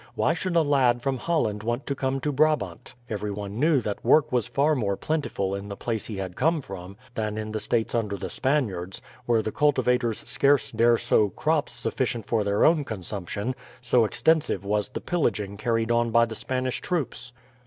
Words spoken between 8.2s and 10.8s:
Spaniards, where the cultivators scarce